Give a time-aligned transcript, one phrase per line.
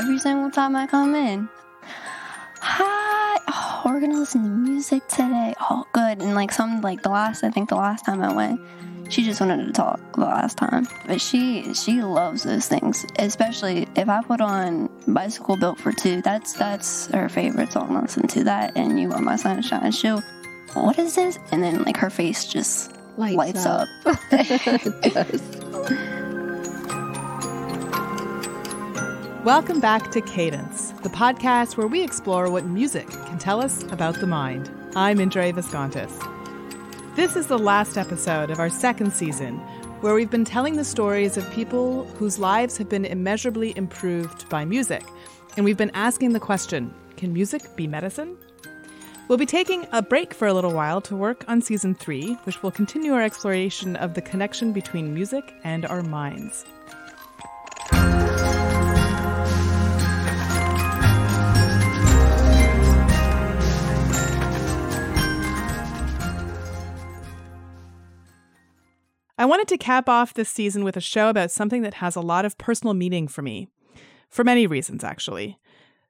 [0.00, 1.46] every single time I come in.
[2.62, 5.54] Hi, oh, we're gonna listen to music today.
[5.60, 6.22] Oh, good.
[6.22, 8.60] And like some, like the last, I think the last time I went,
[9.10, 10.88] she just wanted to talk the last time.
[11.06, 16.22] But she she loves those things, especially if I put on Bicycle Built for Two.
[16.22, 18.44] That's that's her favorite song to listen to.
[18.44, 19.92] That and You Are My Sunshine.
[19.92, 20.22] She'll,
[20.72, 21.38] what is this?
[21.52, 23.88] And then like her face just lights, lights up.
[24.06, 24.16] up.
[29.44, 34.16] Welcome back to Cadence, the podcast where we explore what music can tell us about
[34.16, 34.70] the mind.
[34.94, 36.12] I'm Indre Viskontas.
[37.16, 39.56] This is the last episode of our second season,
[40.02, 44.66] where we've been telling the stories of people whose lives have been immeasurably improved by
[44.66, 45.04] music.
[45.56, 48.36] And we've been asking the question can music be medicine?
[49.28, 52.62] We'll be taking a break for a little while to work on season three, which
[52.62, 56.66] will continue our exploration of the connection between music and our minds.
[69.40, 72.20] I wanted to cap off this season with a show about something that has a
[72.20, 73.68] lot of personal meaning for me.
[74.28, 75.58] For many reasons, actually.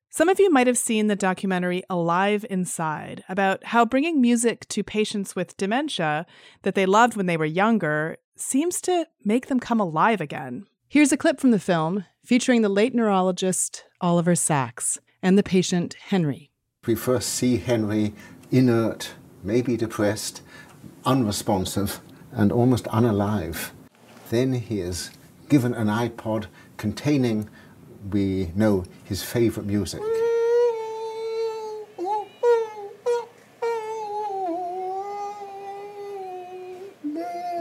[0.09, 4.83] Some of you might have seen the documentary Alive Inside about how bringing music to
[4.83, 6.27] patients with dementia
[6.63, 10.67] that they loved when they were younger seems to make them come alive again.
[10.89, 15.95] Here's a clip from the film featuring the late neurologist Oliver Sacks and the patient
[15.95, 16.51] Henry.
[16.85, 18.13] We first see Henry
[18.51, 19.13] inert,
[19.45, 20.43] maybe depressed,
[21.05, 22.01] unresponsive,
[22.33, 23.71] and almost unalive.
[24.31, 25.11] Then he is
[25.49, 27.49] given an iPod containing,
[28.11, 30.01] we know, his favorite music.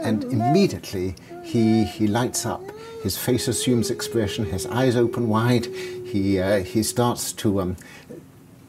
[0.02, 2.62] And immediately he, he lights up.
[3.02, 5.66] His face assumes expression, his eyes open wide.
[5.66, 7.76] He, uh, he starts to, um,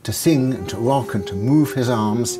[0.04, 2.38] to sing and to rock and to move his arms,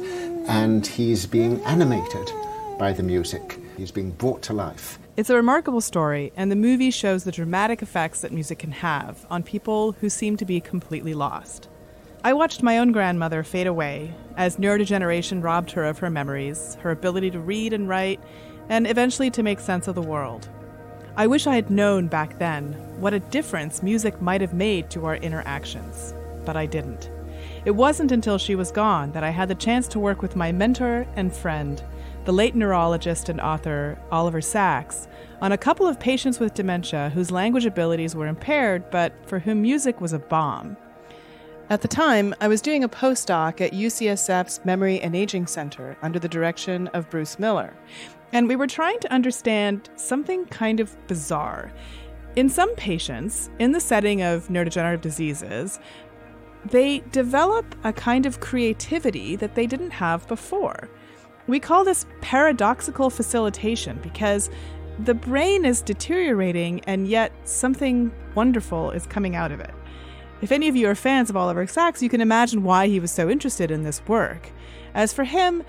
[0.48, 2.32] and he's being animated
[2.78, 3.61] by the music.
[3.82, 5.00] He's being brought to life.
[5.18, 9.26] It's a remarkable story, and the movie shows the dramatic effects that music can have
[9.28, 11.68] on people who seem to be completely lost.
[12.24, 16.92] I watched my own grandmother fade away as neurodegeneration robbed her of her memories, her
[16.92, 18.20] ability to read and write,
[18.70, 20.48] and eventually to make sense of the world.
[21.16, 25.08] I wish I had known back then what a difference music might have made to
[25.08, 26.14] our interactions,
[26.46, 27.10] but I didn't.
[27.66, 30.52] It wasn't until she was gone that I had the chance to work with my
[30.52, 31.84] mentor and friend,
[32.26, 35.08] the late neurologist and author Oliver Sacks,
[35.42, 39.62] on a couple of patients with dementia whose language abilities were impaired, but for whom
[39.62, 40.78] music was a balm.
[41.70, 46.20] At the time, I was doing a postdoc at UCSF's Memory and Aging Center under
[46.20, 47.74] the direction of Bruce Miller,
[48.34, 51.72] and we were trying to understand something kind of bizarre.
[52.36, 55.80] In some patients, in the setting of neurodegenerative diseases,
[56.66, 60.90] they develop a kind of creativity that they didn't have before.
[61.52, 64.50] We call this paradoxical facilitation because
[65.00, 69.74] the brain is deteriorating and yet something wonderful is coming out of it.
[70.42, 73.12] If any of you are fans of Oliver Sacks, you can imagine why he was
[73.12, 74.50] so interested in this work.
[74.94, 75.62] As for him,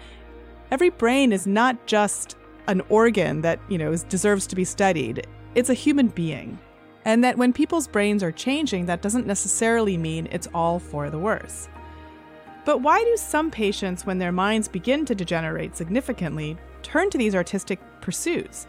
[0.71, 2.37] every brain is not just
[2.69, 5.26] an organ that, you know, deserves to be studied.
[5.56, 6.60] It's a human being.
[7.04, 11.19] And that when people's brains are changing, that doesn't necessarily mean it's all for the
[11.19, 11.69] worse.
[12.65, 17.34] But why do some patients, when their minds begin to degenerate significantly, turn to these
[17.34, 18.67] artistic pursuits?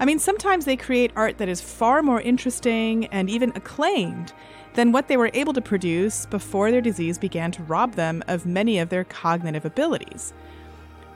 [0.00, 4.32] I mean, sometimes they create art that is far more interesting and even acclaimed
[4.74, 8.44] than what they were able to produce before their disease began to rob them of
[8.44, 10.32] many of their cognitive abilities.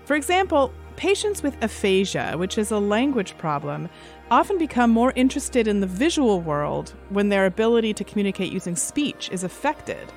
[0.04, 3.88] For example, patients with aphasia, which is a language problem,
[4.30, 9.28] often become more interested in the visual world when their ability to communicate using speech
[9.32, 10.12] is affected.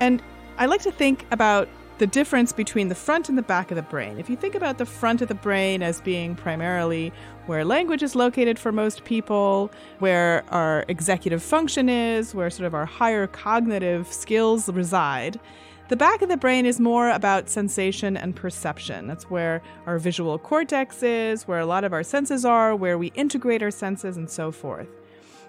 [0.00, 0.22] And
[0.56, 3.82] I like to think about the difference between the front and the back of the
[3.82, 4.18] brain.
[4.18, 7.12] If you think about the front of the brain as being primarily
[7.46, 12.74] where language is located for most people, where our executive function is, where sort of
[12.74, 15.40] our higher cognitive skills reside,
[15.88, 19.08] the back of the brain is more about sensation and perception.
[19.08, 23.08] That's where our visual cortex is, where a lot of our senses are, where we
[23.14, 24.88] integrate our senses, and so forth.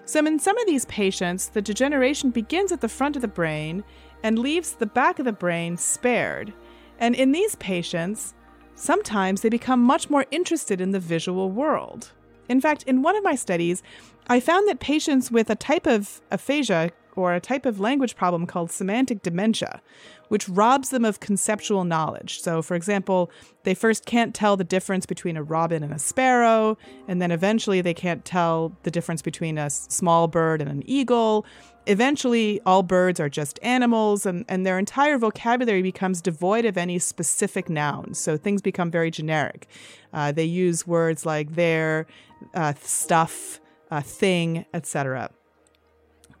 [0.04, 3.82] So, in some of these patients, the degeneration begins at the front of the brain
[4.26, 6.52] and leaves the back of the brain spared.
[6.98, 8.34] And in these patients,
[8.74, 12.10] sometimes they become much more interested in the visual world.
[12.48, 13.84] In fact, in one of my studies,
[14.26, 18.46] I found that patients with a type of aphasia or a type of language problem
[18.46, 19.80] called semantic dementia,
[20.26, 22.40] which robs them of conceptual knowledge.
[22.42, 23.30] So, for example,
[23.62, 26.76] they first can't tell the difference between a robin and a sparrow,
[27.06, 31.46] and then eventually they can't tell the difference between a small bird and an eagle.
[31.86, 36.98] Eventually, all birds are just animals, and, and their entire vocabulary becomes devoid of any
[36.98, 38.18] specific nouns.
[38.18, 39.68] So things become very generic.
[40.12, 42.06] Uh, they use words like their
[42.54, 43.60] uh, stuff,
[43.90, 45.30] uh, thing, etc.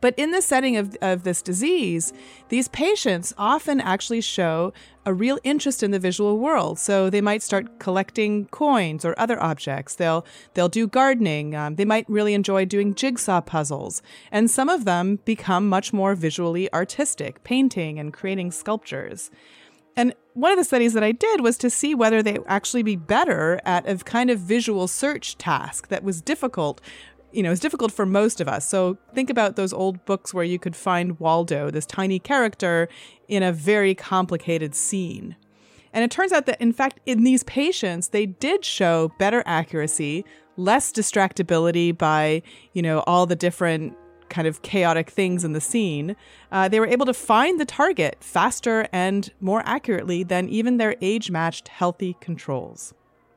[0.00, 2.12] But in the setting of, of this disease,
[2.48, 4.72] these patients often actually show
[5.04, 6.78] a real interest in the visual world.
[6.78, 9.94] So they might start collecting coins or other objects.
[9.94, 11.54] They'll they'll do gardening.
[11.54, 16.14] Um, they might really enjoy doing jigsaw puzzles, and some of them become much more
[16.14, 19.30] visually artistic, painting and creating sculptures.
[19.96, 22.96] And one of the studies that I did was to see whether they actually be
[22.96, 26.82] better at a kind of visual search task that was difficult
[27.36, 28.66] you know, is difficult for most of us.
[28.66, 32.88] So think about those old books where you could find Waldo, this tiny character,
[33.28, 35.36] in a very complicated scene.
[35.92, 40.24] And it turns out that, in fact, in these patients, they did show better accuracy,
[40.56, 42.42] less distractibility by,
[42.72, 43.94] you know, all the different
[44.30, 46.16] kind of chaotic things in the scene.
[46.50, 50.96] Uh, they were able to find the target faster and more accurately than even their
[51.02, 52.94] age matched healthy controls.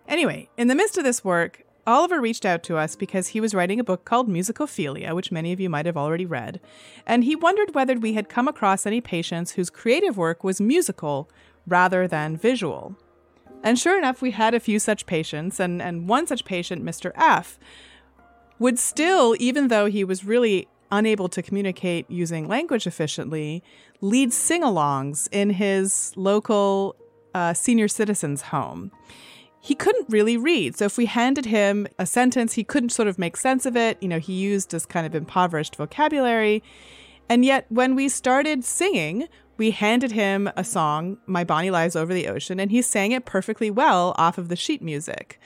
[0.08, 3.56] Anyway, in the midst of this work, Oliver reached out to us because he was
[3.56, 6.60] writing a book called Musicophilia, which many of you might have already read,
[7.08, 11.30] and he wondered whether we had come across any patients whose creative work was musical
[11.66, 12.96] rather than visual.
[13.64, 17.12] And sure enough, we had a few such patients, and, and one such patient, Mr.
[17.16, 17.58] F,
[18.60, 23.64] would still, even though he was really unable to communicate using language efficiently,
[24.00, 26.96] lead sing alongs in his local
[27.34, 28.92] uh, senior citizens' home
[29.62, 30.78] he couldn't really read.
[30.78, 34.02] So if we handed him a sentence, he couldn't sort of make sense of it.
[34.02, 36.64] You know, he used this kind of impoverished vocabulary.
[37.28, 39.28] And yet, when we started singing,
[39.58, 43.26] we handed him a song, My Bonnie Lies Over the Ocean, and he sang it
[43.26, 45.40] perfectly well off of the sheet music.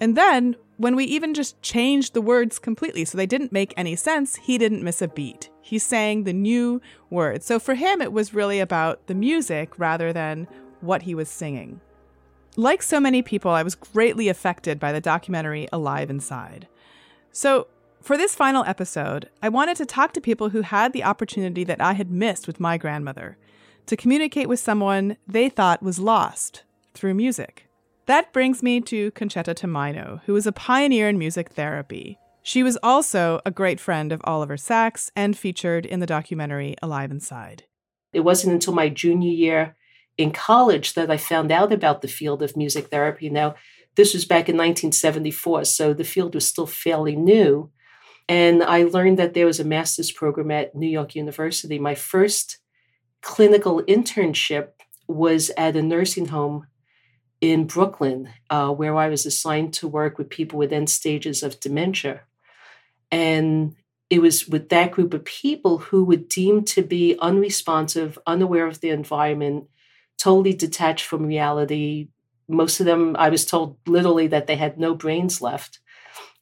[0.00, 3.94] And then, when we even just changed the words completely so they didn't make any
[3.94, 5.50] sense, he didn't miss a beat.
[5.60, 6.80] He sang the new
[7.10, 7.46] words.
[7.46, 10.48] So for him, it was really about the music rather than
[10.80, 11.80] what he was singing.
[12.56, 16.68] Like so many people, I was greatly affected by the documentary Alive Inside.
[17.32, 17.66] So,
[18.00, 21.80] for this final episode, I wanted to talk to people who had the opportunity that
[21.80, 23.38] I had missed with my grandmother
[23.86, 26.62] to communicate with someone they thought was lost
[26.92, 27.66] through music.
[28.06, 32.18] That brings me to Concetta Tomaino, who was a pioneer in music therapy.
[32.42, 37.10] She was also a great friend of Oliver Sacks and featured in the documentary Alive
[37.10, 37.64] Inside.
[38.12, 39.76] It wasn't until my junior year
[40.16, 43.28] in college that I found out about the field of music therapy.
[43.28, 43.54] Now,
[43.96, 47.70] this was back in 1974, so the field was still fairly new.
[48.28, 51.78] And I learned that there was a master's program at New York University.
[51.78, 52.58] My first
[53.20, 54.68] clinical internship
[55.06, 56.66] was at a nursing home
[57.40, 61.60] in Brooklyn, uh, where I was assigned to work with people with end stages of
[61.60, 62.22] dementia.
[63.10, 63.76] And
[64.08, 68.80] it was with that group of people who were deemed to be unresponsive, unaware of
[68.80, 69.66] the environment,
[70.18, 72.08] totally detached from reality.
[72.48, 75.78] Most of them, I was told literally that they had no brains left.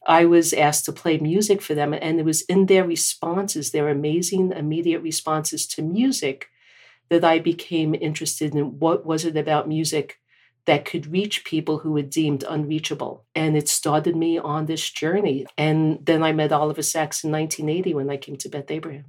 [0.06, 3.88] I was asked to play music for them, and it was in their responses, their
[3.88, 6.48] amazing immediate responses to music,
[7.08, 10.18] that I became interested in what was it about music
[10.64, 13.24] that could reach people who were deemed unreachable.
[13.34, 15.46] And it started me on this journey.
[15.58, 19.06] And then I met Oliver Sacks in 1980 when I came to Beth Abraham.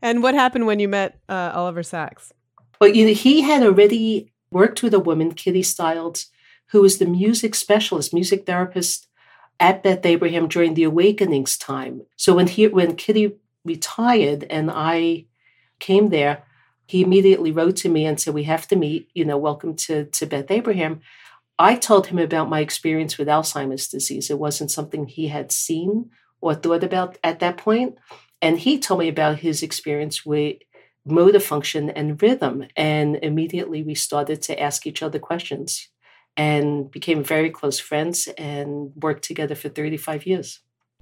[0.00, 2.32] And what happened when you met uh, Oliver Sacks?
[2.78, 6.26] But you know, he had already worked with a woman, Kitty Stiles,
[6.68, 9.08] who was the music specialist, music therapist
[9.60, 12.02] at Beth Abraham during the Awakenings time.
[12.16, 15.26] So when he when Kitty retired and I
[15.78, 16.44] came there,
[16.86, 20.06] he immediately wrote to me and said, We have to meet, you know, welcome to,
[20.06, 21.00] to Beth Abraham.
[21.58, 24.30] I told him about my experience with Alzheimer's disease.
[24.30, 27.98] It wasn't something he had seen or thought about at that point.
[28.40, 30.58] And he told me about his experience with
[31.10, 32.66] motor function and rhythm.
[32.76, 35.88] And immediately we started to ask each other questions
[36.36, 40.60] and became very close friends and worked together for 35 years.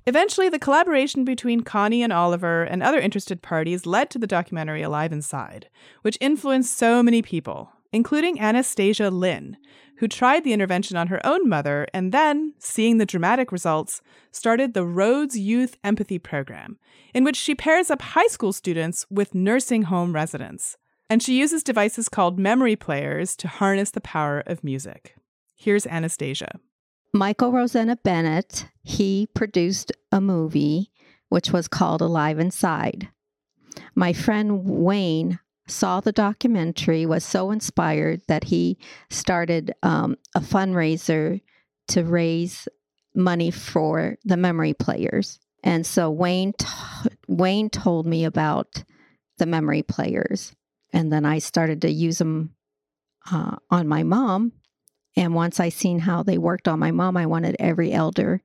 [0.08, 4.82] Eventually, the collaboration between Connie and Oliver and other interested parties led to the documentary
[4.82, 5.68] Alive Inside,
[6.02, 9.56] which influenced so many people, including Anastasia Lynn,
[9.98, 14.74] who tried the intervention on her own mother and then, seeing the dramatic results, started
[14.74, 16.78] the Rhodes Youth Empathy Program,
[17.14, 20.76] in which she pairs up high school students with nursing home residents.
[21.08, 25.14] And she uses devices called memory players to harness the power of music.
[25.54, 26.58] Here's Anastasia.
[27.14, 30.90] Michael Rossato-Bennett, he produced a movie
[31.28, 33.08] which was called Alive Inside.
[33.94, 38.78] my friend Wayne saw the documentary, was so inspired that he
[39.10, 41.40] started um, a fundraiser
[41.88, 42.68] to raise
[43.14, 45.38] money for the memory players.
[45.64, 46.66] And so Wayne t-
[47.28, 48.84] Wayne told me about
[49.38, 50.54] the memory players,
[50.92, 52.54] and then I started to use them
[53.30, 54.52] uh, on my mom.
[55.16, 58.42] And once I seen how they worked on my mom, I wanted every elder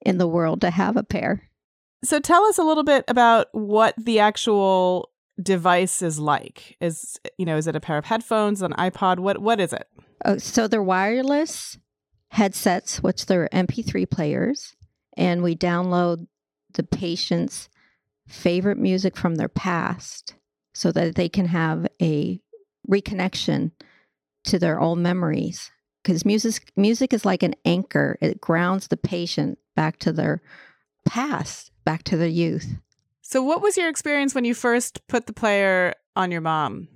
[0.00, 1.48] in the world to have a pair.
[2.04, 6.76] So tell us a little bit about what the actual device is like.
[6.80, 9.18] Is you know, is it a pair of headphones, an iPod?
[9.18, 9.88] What what is it?
[10.24, 11.78] Oh, so they're wireless
[12.30, 14.74] headsets, which they're MP3 players,
[15.16, 16.26] and we download
[16.74, 17.68] the patient's
[18.26, 20.34] favorite music from their past
[20.74, 22.40] so that they can have a
[22.88, 23.72] reconnection
[24.44, 25.70] to their old memories
[26.02, 30.40] because music music is like an anchor it grounds the patient back to their
[31.04, 32.76] past back to their youth
[33.28, 36.86] So what was your experience when you first put the player on your mom?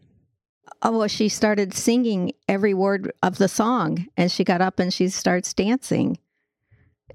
[0.82, 4.94] oh well she started singing every word of the song and she got up and
[4.94, 6.18] she starts dancing.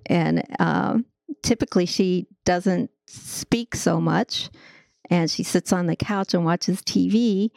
[0.07, 1.05] And um,
[1.43, 4.49] typically she doesn't speak so much
[5.09, 7.51] and she sits on the couch and watches tv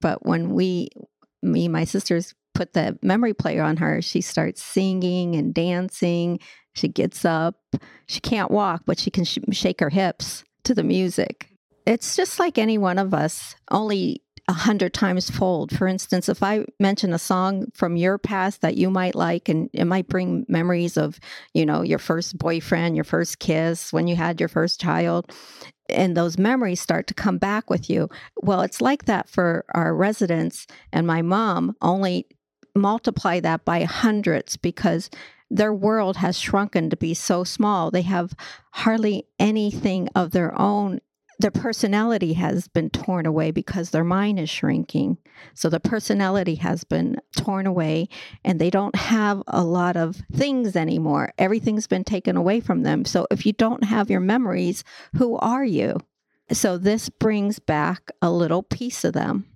[0.00, 0.88] but when we
[1.42, 6.40] me my sisters put the memory player on her she starts singing and dancing.
[6.72, 7.56] She gets up.
[8.06, 11.48] She can't walk but she can sh- shake her hips to the music
[11.86, 15.76] it's just like any one of us only a hundred times fold.
[15.76, 19.70] For instance, if I mention a song from your past that you might like, and
[19.72, 21.18] it might bring memories of,
[21.54, 25.32] you know, your first boyfriend, your first kiss, when you had your first child,
[25.88, 28.08] and those memories start to come back with you.
[28.36, 32.26] Well, it's like that for our residents and my mom, only
[32.74, 35.08] multiply that by hundreds because
[35.50, 37.90] their world has shrunken to be so small.
[37.90, 38.34] They have
[38.72, 41.00] hardly anything of their own
[41.38, 45.18] their personality has been torn away because their mind is shrinking.
[45.54, 48.08] So the personality has been torn away
[48.44, 51.32] and they don't have a lot of things anymore.
[51.38, 53.04] Everything's been taken away from them.
[53.04, 54.84] So if you don't have your memories,
[55.16, 55.98] who are you?
[56.52, 59.46] So this brings back a little piece of them.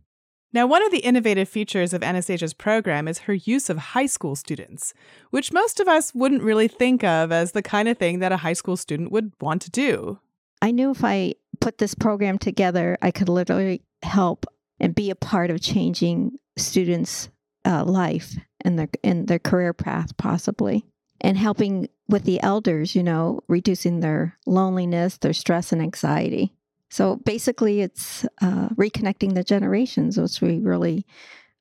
[0.52, 4.34] Now, one of the innovative features of Anastasia's program is her use of high school
[4.34, 4.94] students,
[5.30, 8.38] which most of us wouldn't really think of as the kind of thing that a
[8.38, 10.20] high school student would want to do.
[10.62, 14.46] I knew if I put this program together, I could literally help
[14.80, 17.28] and be a part of changing students'
[17.64, 20.86] uh, life and their in their career path, possibly,
[21.20, 22.94] and helping with the elders.
[22.94, 26.54] You know, reducing their loneliness, their stress, and anxiety.
[26.90, 31.04] So basically, it's uh, reconnecting the generations, which we really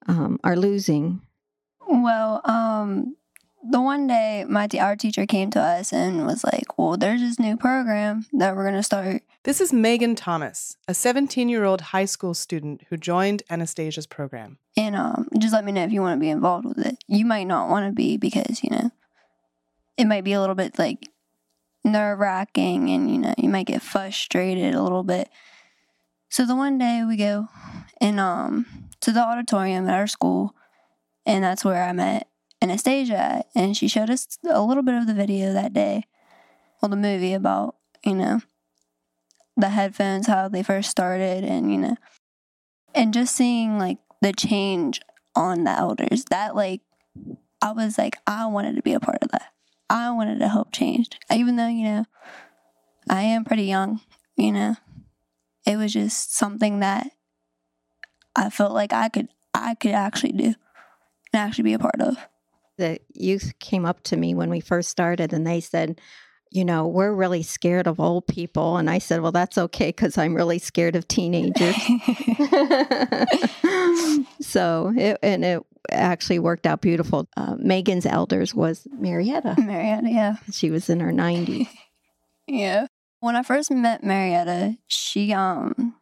[0.07, 1.21] um, are losing.
[1.87, 3.15] Well, um,
[3.69, 7.21] the one day my t- our teacher came to us and was like, "Well, there's
[7.21, 11.81] this new program that we're gonna start." This is Megan Thomas, a 17 year old
[11.81, 14.57] high school student who joined Anastasia's program.
[14.77, 16.97] and um, just let me know if you want to be involved with it.
[17.07, 18.91] You might not want to be because you know
[19.97, 21.09] it might be a little bit like
[21.83, 25.29] nerve wracking, and you know you might get frustrated a little bit.
[26.29, 27.47] So the one day we go
[28.01, 28.65] and um
[29.01, 30.55] to the auditorium at our school,
[31.25, 32.27] and that's where I met
[32.61, 36.03] Anastasia, and she showed us a little bit of the video that day,
[36.81, 38.41] well, the movie about you know
[39.55, 41.97] the headphones, how they first started, and you know,
[42.93, 45.01] and just seeing like the change
[45.35, 46.81] on the elders that like
[47.61, 49.51] I was like I wanted to be a part of that.
[49.89, 51.09] I wanted to help change.
[51.31, 52.05] Even though, you know,
[53.09, 54.01] I am pretty young,
[54.35, 54.75] you know.
[55.65, 57.07] It was just something that
[58.35, 60.55] I felt like I could I could actually do and
[61.33, 62.17] actually be a part of.
[62.77, 65.99] The youth came up to me when we first started, and they said.
[66.51, 68.77] You know, we're really scared of old people.
[68.77, 71.75] And I said, Well, that's okay because I'm really scared of teenagers.
[74.41, 77.27] so it and it actually worked out beautiful.
[77.37, 79.55] Uh, Megan's elders was Marietta.
[79.57, 80.35] Marietta, yeah.
[80.51, 81.67] She was in her 90s.
[82.49, 82.87] Yeah.
[83.19, 85.95] When I first met Marietta, she um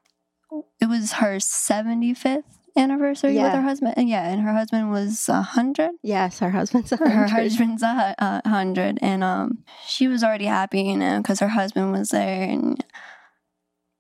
[0.80, 2.44] it was her 75th
[2.76, 3.94] anniversary with her husband.
[3.98, 5.92] And yeah, and her husband was a 100.
[6.04, 7.30] Yes, her husband's a her hundred.
[7.30, 11.50] husband's a, hu- a hundred, and um, she was already happy, you know, because her
[11.50, 12.84] husband was there, and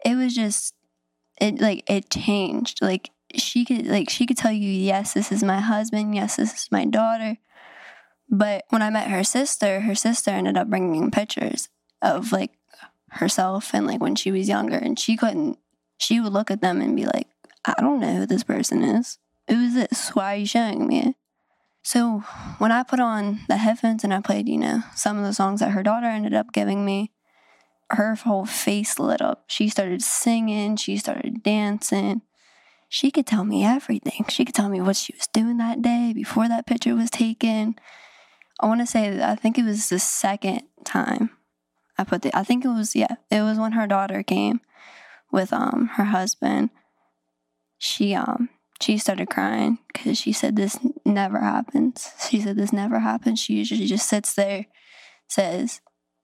[0.03, 0.73] it was just,
[1.39, 2.79] it like it changed.
[2.81, 6.53] Like she could, like she could tell you, yes, this is my husband, yes, this
[6.53, 7.37] is my daughter.
[8.29, 11.69] But when I met her sister, her sister ended up bringing pictures
[12.01, 12.51] of like
[13.11, 15.59] herself and like when she was younger, and she couldn't.
[15.97, 17.27] She would look at them and be like,
[17.67, 19.17] I don't know who this person is.
[19.49, 20.09] Who is this?
[20.09, 21.15] Why are you showing me?
[21.83, 22.23] So
[22.57, 25.59] when I put on the headphones and I played, you know, some of the songs
[25.59, 27.11] that her daughter ended up giving me,
[27.91, 29.43] her whole face lit up.
[29.47, 32.21] She started singing, she started dancing.
[32.89, 34.25] She could tell me everything.
[34.29, 37.75] She could tell me what she was doing that day before that picture was taken.
[38.59, 41.31] I want to say I think it was the second time
[41.97, 44.61] I put the I think it was yeah, it was when her daughter came
[45.31, 46.69] with um her husband.
[47.85, 48.49] She um
[48.81, 52.09] she started crying because she said this never happens.
[52.29, 53.39] She said this never happens.
[53.39, 54.65] She usually just sits there,
[55.29, 55.81] says,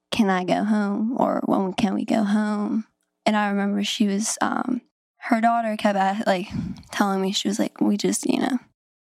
[0.10, 2.86] "Can I go home?" or "When can we go home?"
[3.28, 4.82] And I remember she was um
[5.30, 6.48] her daughter kept like
[6.92, 8.58] telling me she was like, "We just you know."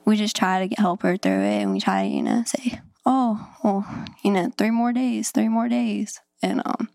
[0.07, 2.45] We just try to get, help her through it, and we try to, you know,
[2.47, 3.85] say, "Oh, well,
[4.23, 6.89] you know, three more days, three more days." And um,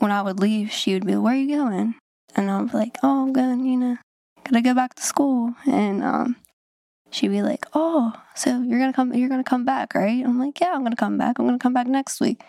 [0.00, 1.94] when I would leave, she would be, "Where are you going?"
[2.36, 3.96] And I'm like, "Oh, I'm going, you know,
[4.44, 6.36] gotta go back to school." And um,
[7.10, 9.14] she'd be like, "Oh, so you're gonna come?
[9.14, 11.38] You're gonna come back, right?" I'm like, "Yeah, I'm gonna come back.
[11.38, 12.42] I'm gonna come back next week."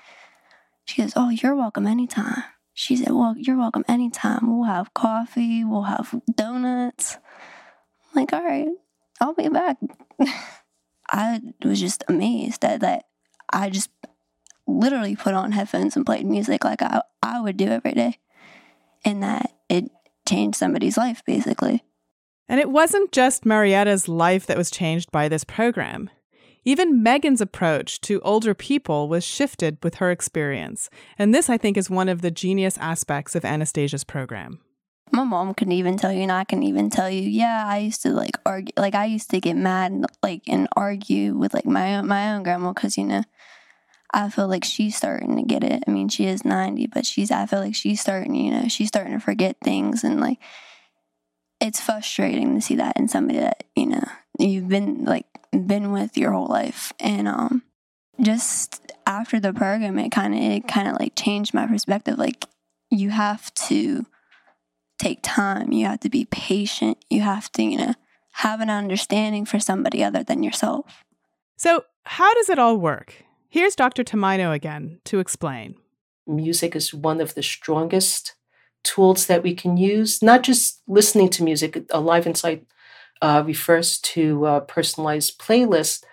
[0.86, 2.44] She goes, "Oh, you're welcome anytime."
[2.74, 4.48] She said, "Well, you're welcome anytime.
[4.48, 5.64] We'll have coffee.
[5.64, 7.18] We'll have donuts."
[8.14, 8.68] I'm like, "All right,
[9.22, 9.78] I'll be back."
[11.12, 13.06] I was just amazed that that
[13.52, 13.90] I just
[14.68, 18.20] literally put on headphones and played music like I, I would do every day.
[19.04, 19.90] And that it
[20.28, 21.84] changed somebody's life, basically.
[22.48, 26.10] And it wasn't just Marietta's life that was changed by this program.
[26.66, 30.90] Even Megan's approach to older people was shifted with her experience.
[31.18, 34.60] And this, I think, is one of the genius aspects of Anastasia's program.
[35.12, 38.02] My mom can even tell you, and I can even tell you, yeah, I used
[38.04, 41.96] to like argue, like I used to get mad, like and argue with like my
[41.96, 43.24] own, my own grandma because you know
[44.12, 45.84] I feel like she's starting to get it.
[45.88, 48.88] I mean, she is 90, but she's, I feel like she's starting, you know, she's
[48.88, 50.04] starting to forget things.
[50.04, 50.40] And like,
[51.60, 54.04] it's frustrating to see that in somebody that, you know,
[54.40, 56.92] you've been like, been with your whole life.
[57.00, 57.64] And, um,
[58.20, 62.18] just after the program, it kind of, it kind of like changed my perspective.
[62.18, 62.46] Like,
[62.90, 64.06] you have to
[64.98, 67.94] take time, you have to be patient, you have to, you know,
[68.34, 71.04] have an understanding for somebody other than yourself.
[71.58, 73.26] So, how does it all work?
[73.52, 74.04] Here's Dr.
[74.04, 75.74] Tomaino again to explain.
[76.28, 78.36] Music is one of the strongest
[78.84, 81.84] tools that we can use, not just listening to music.
[81.90, 82.68] Alive Inside
[83.24, 86.04] uh, refers to uh, personalized playlists,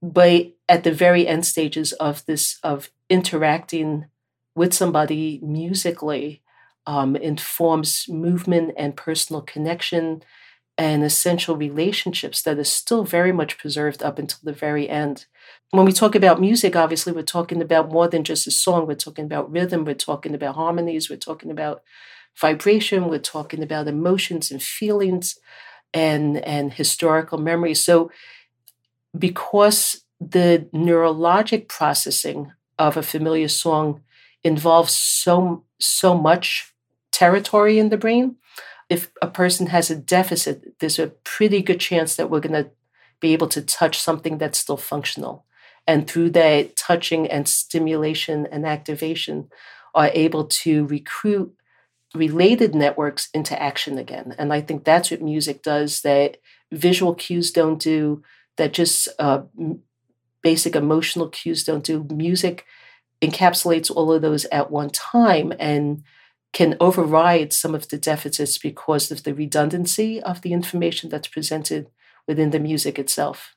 [0.00, 4.06] but at the very end stages of this, of interacting
[4.54, 6.42] with somebody musically,
[6.86, 10.22] um, informs movement and personal connection
[10.78, 15.26] and essential relationships that is still very much preserved up until the very end.
[15.70, 18.86] When we talk about music, obviously, we're talking about more than just a song.
[18.86, 21.82] We're talking about rhythm, we're talking about harmonies, we're talking about
[22.40, 25.38] vibration, we're talking about emotions and feelings
[25.92, 27.74] and, and historical memory.
[27.74, 28.10] So,
[29.18, 34.02] because the neurologic processing of a familiar song
[34.44, 36.72] involves so so much
[37.12, 38.36] territory in the brain
[38.88, 42.70] if a person has a deficit, there's a pretty good chance that we're going to
[43.20, 45.44] be able to touch something that's still functional.
[45.88, 49.48] And through that touching and stimulation and activation,
[49.94, 51.52] are able to recruit
[52.14, 54.34] related networks into action again.
[54.38, 56.36] And I think that's what music does that
[56.70, 58.22] visual cues don't do,
[58.56, 59.42] that just uh,
[60.42, 62.06] basic emotional cues don't do.
[62.10, 62.64] Music
[63.20, 66.04] encapsulates all of those at one time and
[66.52, 71.88] can override some of the deficits because of the redundancy of the information that's presented
[72.26, 73.54] within the music itself.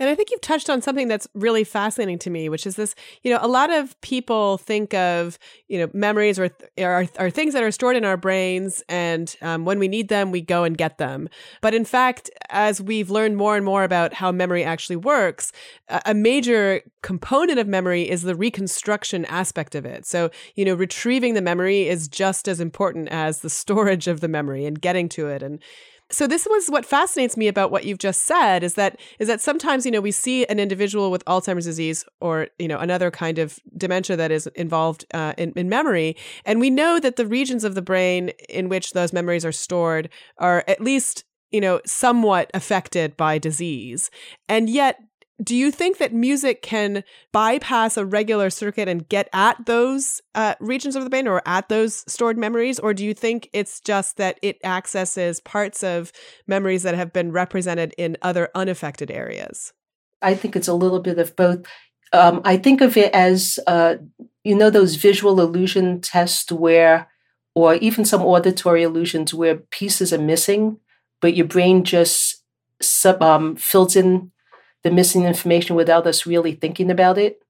[0.00, 2.94] And I think you've touched on something that's really fascinating to me, which is this,
[3.22, 7.54] you know, a lot of people think of, you know, memories or are, are things
[7.54, 8.82] that are stored in our brains.
[8.88, 11.28] And um, when we need them, we go and get them.
[11.60, 15.52] But in fact, as we've learned more and more about how memory actually works,
[15.88, 20.06] a major component of memory is the reconstruction aspect of it.
[20.06, 24.28] So, you know, retrieving the memory is just as important as the storage of the
[24.28, 25.42] memory and getting to it.
[25.42, 25.62] And,
[26.10, 29.40] so this was what fascinates me about what you've just said is that is that
[29.40, 33.38] sometimes you know we see an individual with Alzheimer's disease or you know another kind
[33.38, 37.64] of dementia that is involved uh, in, in memory, and we know that the regions
[37.64, 42.50] of the brain in which those memories are stored are at least you know somewhat
[42.54, 44.10] affected by disease,
[44.48, 44.98] and yet
[45.42, 50.54] do you think that music can bypass a regular circuit and get at those uh,
[50.60, 52.78] regions of the brain or at those stored memories?
[52.78, 56.12] Or do you think it's just that it accesses parts of
[56.46, 59.72] memories that have been represented in other unaffected areas?
[60.22, 61.66] I think it's a little bit of both.
[62.12, 63.96] Um, i think of it as uh,
[64.44, 67.08] you know those visual illusion tests where
[67.56, 70.78] or even some auditory illusions where pieces are missing
[71.20, 72.44] but your brain just
[72.80, 74.30] sub, um, fills in
[74.84, 77.40] the missing information without us really thinking about it.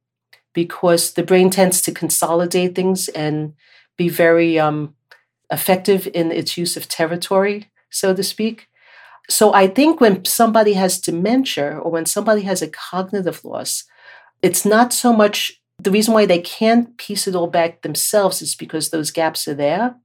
[0.55, 3.55] because the brain tends to consolidate things and
[3.97, 4.95] be very um,
[5.51, 8.69] effective in its use of territory, so to speak.
[9.29, 13.85] So I think when somebody has dementia or when somebody has a cognitive loss,
[14.43, 18.55] it's not so much the reason why they can't piece it all back themselves is
[18.55, 19.97] because those gaps are there.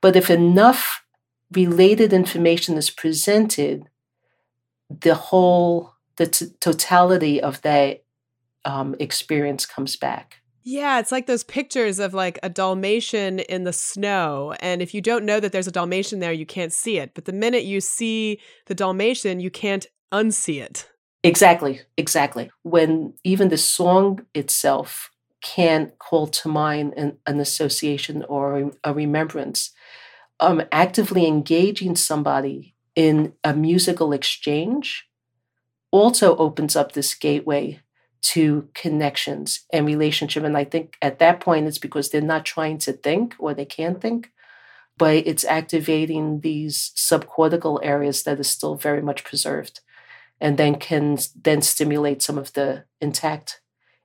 [0.00, 1.02] But if enough
[1.50, 3.88] related information is presented,
[4.88, 8.04] the whole, the t- totality of that
[8.64, 10.42] um, experience comes back.
[10.64, 14.54] Yeah, it's like those pictures of like a Dalmatian in the snow.
[14.60, 17.14] And if you don't know that there's a Dalmatian there, you can't see it.
[17.14, 20.88] But the minute you see the Dalmatian, you can't unsee it.
[21.24, 22.50] Exactly, exactly.
[22.62, 25.10] When even the song itself
[25.42, 29.72] can call to mind an, an association or a remembrance,
[30.38, 35.06] um, actively engaging somebody in a musical exchange
[35.92, 37.80] also opens up this gateway
[38.22, 40.42] to connections and relationship.
[40.42, 43.64] And I think at that point, it's because they're not trying to think or they
[43.64, 44.30] can't think,
[44.96, 49.80] but it's activating these subcortical areas that is still very much preserved
[50.40, 53.60] and then can then stimulate some of the intact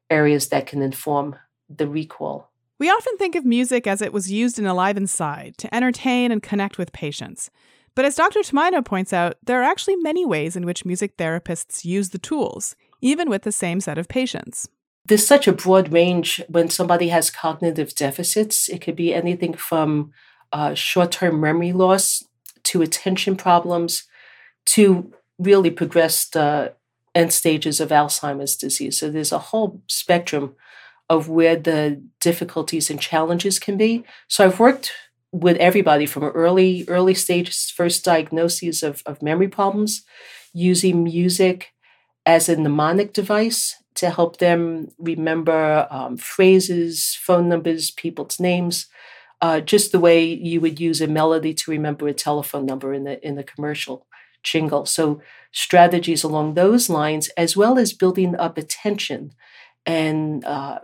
[0.10, 1.36] areas that can inform
[1.69, 2.52] the recall.
[2.80, 6.43] We often think of music as it was used in Alive Inside to entertain and
[6.43, 7.50] connect with patients.
[7.97, 8.41] But as Dr.
[8.41, 12.75] Tomaino points out, there are actually many ways in which music therapists use the tools,
[13.01, 14.69] even with the same set of patients.
[15.05, 18.69] There's such a broad range when somebody has cognitive deficits.
[18.69, 20.12] It could be anything from
[20.53, 22.23] uh, short term memory loss
[22.65, 24.03] to attention problems
[24.65, 26.69] to really progressed uh,
[27.15, 28.99] end stages of Alzheimer's disease.
[28.99, 30.55] So there's a whole spectrum
[31.10, 34.05] of where the difficulties and challenges can be.
[34.27, 34.91] So I've worked
[35.31, 40.03] with everybody from early early stages, first diagnoses of, of memory problems,
[40.53, 41.73] using music
[42.25, 48.87] as a mnemonic device to help them remember um, phrases, phone numbers, people's names,
[49.41, 53.03] uh, just the way you would use a melody to remember a telephone number in
[53.03, 54.05] the in the commercial
[54.43, 54.85] jingle.
[54.85, 59.31] So strategies along those lines, as well as building up attention
[59.85, 60.79] and uh,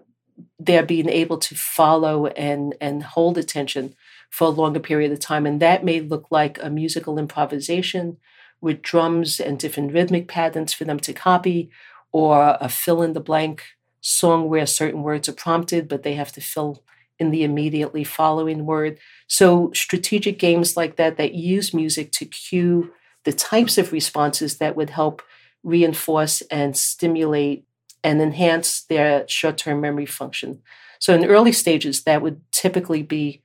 [0.60, 3.96] they're being able to follow and and hold attention
[4.34, 8.18] for a longer period of time, and that may look like a musical improvisation
[8.62, 11.70] with drums and different rhythmic patterns for them to copy,
[12.12, 13.64] or a fill in the blank
[14.02, 16.84] song where certain words are prompted, but they have to fill
[17.20, 18.98] in the immediately following word.
[19.28, 22.92] So, strategic games like that that use music to cue
[23.26, 25.22] the types of responses that would help
[25.62, 27.66] reinforce and stimulate
[28.04, 30.64] and enhance their short term memory function.
[30.98, 33.43] So, in early stages, that would typically be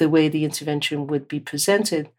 [0.00, 2.10] the way the intervention would be presented.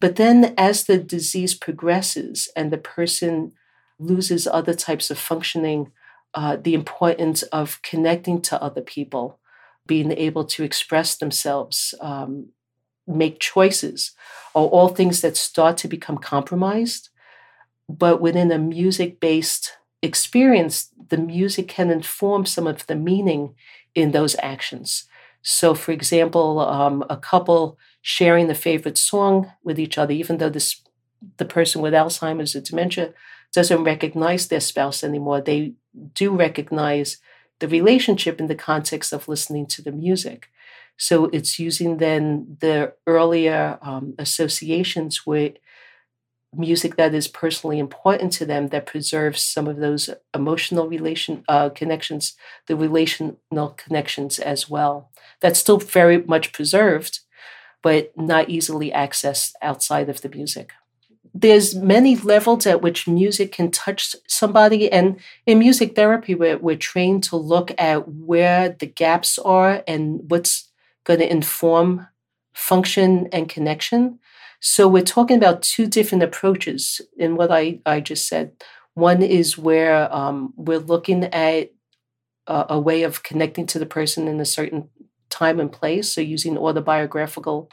[0.00, 3.52] But then, as the disease progresses and the person
[3.98, 5.92] loses other types of functioning,
[6.32, 9.38] uh, the importance of connecting to other people,
[9.86, 12.48] being able to express themselves, um,
[13.06, 14.12] make choices,
[14.54, 17.10] are all things that start to become compromised.
[17.88, 23.54] But within a music based experience, the music can inform some of the meaning
[23.94, 25.04] in those actions.
[25.44, 30.50] So, for example, um, a couple sharing the favorite song with each other, even though
[30.50, 30.80] this
[31.38, 33.14] the person with Alzheimer's or dementia
[33.54, 35.74] doesn't recognize their spouse anymore, they
[36.14, 37.18] do recognize
[37.60, 40.48] the relationship in the context of listening to the music.
[40.96, 45.54] So it's using then the earlier um, associations with
[46.56, 51.68] music that is personally important to them that preserves some of those emotional relation uh,
[51.68, 52.34] connections,
[52.66, 53.38] the relational
[53.76, 55.10] connections as well.
[55.40, 57.20] That's still very much preserved,
[57.82, 60.72] but not easily accessed outside of the music.
[61.36, 66.76] There's many levels at which music can touch somebody, and in music therapy, we're, we're
[66.76, 70.70] trained to look at where the gaps are and what's
[71.02, 72.06] going to inform
[72.54, 74.20] function and connection.
[74.66, 78.52] So we're talking about two different approaches in what I, I just said.
[78.94, 81.70] One is where um, we're looking at
[82.46, 84.88] a, a, way of connecting to the person in a certain
[85.28, 86.10] time and place.
[86.10, 87.68] So using autobiographical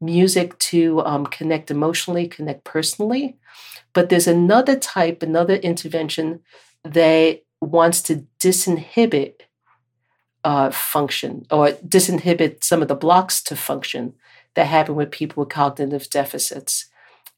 [0.00, 3.36] music to um, connect emotionally, connect personally.
[3.92, 6.40] But there's another type, another intervention
[6.82, 9.34] that wants to disinhibit
[10.44, 14.14] uh, function or disinhibit some of the blocks to function
[14.54, 16.88] that happen with people with cognitive deficits.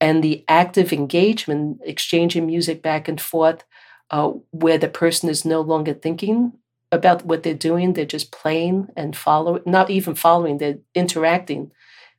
[0.00, 3.64] And the active engagement, exchanging music back and forth,
[4.11, 6.53] uh, where the person is no longer thinking
[6.92, 11.70] about what they're doing, they're just playing and following, not even following, they're interacting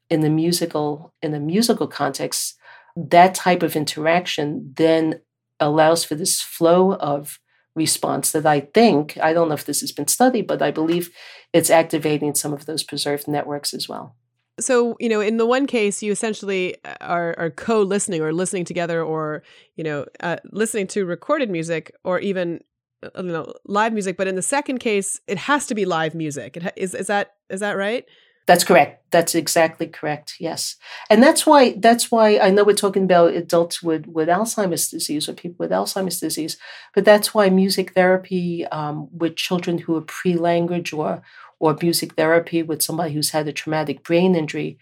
[0.10, 2.55] in the musical in the musical context.
[2.95, 5.21] That type of interaction then
[5.60, 7.39] allows for this flow of
[7.75, 11.10] response that I think, I don't know if this has been studied, but I believe
[11.53, 14.15] it's activating some of those preserved networks as well.
[14.60, 18.32] So, you know, in the one case, you essentially uh, are, are co listening or
[18.32, 19.44] listening together or,
[19.76, 22.62] you know, uh, listening to recorded music or even
[23.04, 26.15] uh, you know live music but in the second case it has to be live
[26.15, 28.06] music ha- is, is that is that right
[28.48, 29.12] that's correct.
[29.12, 30.36] That's exactly correct.
[30.39, 30.76] Yes,
[31.10, 35.28] and that's why that's why I know we're talking about adults with with Alzheimer's disease
[35.28, 36.58] or people with Alzheimer's disease,
[36.94, 41.24] but that's why music therapy um, with children who are pre-language or
[41.60, 44.78] or music therapy with somebody who's had a traumatic brain injury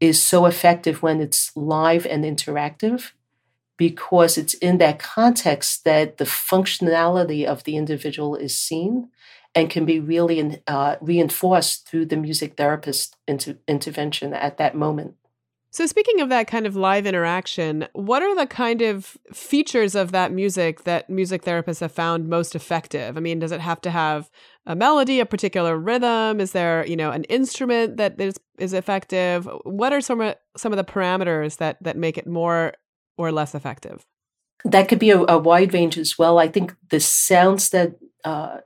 [0.00, 3.12] is so effective when it's live and interactive
[3.76, 9.08] because it's in that context that the functionality of the individual is seen
[9.54, 15.14] and can be really uh, reinforced through the music therapist inter- intervention at that moment.
[15.70, 20.12] So, speaking of that kind of live interaction, what are the kind of features of
[20.12, 23.18] that music that music therapists have found most effective?
[23.18, 24.30] I mean, does it have to have
[24.64, 26.40] a melody, a particular rhythm?
[26.40, 29.46] Is there, you know, an instrument that is, is effective?
[29.64, 32.72] What are some of, some of the parameters that that make it more
[33.18, 34.06] or less effective?
[34.64, 36.38] That could be a, a wide range as well.
[36.38, 38.58] I think the sounds that uh,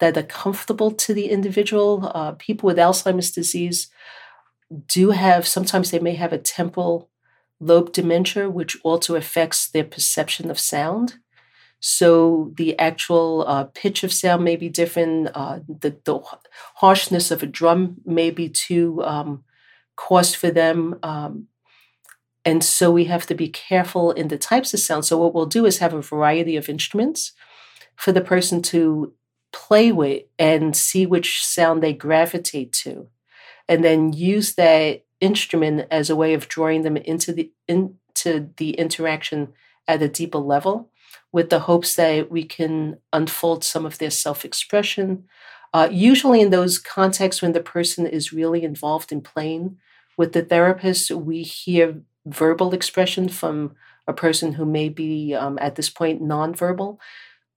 [0.00, 2.10] that are comfortable to the individual.
[2.12, 3.88] Uh, people with Alzheimer's disease
[4.86, 7.10] do have, sometimes they may have a temporal
[7.60, 11.16] lobe dementia, which also affects their perception of sound.
[11.80, 15.30] So the actual uh, pitch of sound may be different.
[15.34, 16.20] Uh, the, the
[16.76, 19.44] harshness of a drum may be too um,
[19.94, 20.98] coarse for them.
[21.02, 21.48] Um,
[22.44, 25.04] and so we have to be careful in the types of sound.
[25.04, 27.32] So what we'll do is have a variety of instruments
[27.96, 29.12] for the person to
[29.52, 33.08] play with and see which sound they gravitate to
[33.68, 38.70] and then use that instrument as a way of drawing them into the into the
[38.72, 39.52] interaction
[39.88, 40.90] at a deeper level
[41.32, 45.24] with the hopes that we can unfold some of their self-expression.
[45.74, 49.76] Uh, usually in those contexts when the person is really involved in playing
[50.16, 53.74] with the therapist we hear verbal expression from
[54.06, 56.98] a person who may be um, at this point nonverbal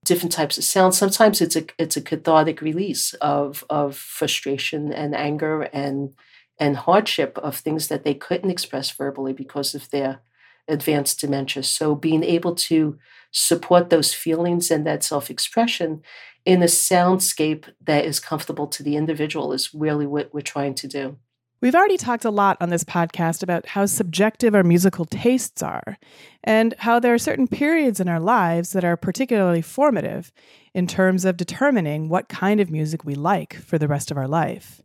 [0.09, 0.97] different types of sounds.
[0.97, 6.15] Sometimes it's a it's a cathartic release of of frustration and anger and
[6.59, 10.21] and hardship of things that they couldn't express verbally because of their
[10.67, 11.63] advanced dementia.
[11.63, 12.97] So being able to
[13.31, 16.01] support those feelings and that self-expression
[16.43, 20.87] in a soundscape that is comfortable to the individual is really what we're trying to
[20.87, 21.17] do.
[21.61, 25.97] We've already talked a lot on this podcast about how subjective our musical tastes are,
[26.41, 30.31] and how there are certain periods in our lives that are particularly formative
[30.73, 34.27] in terms of determining what kind of music we like for the rest of our
[34.27, 34.81] life.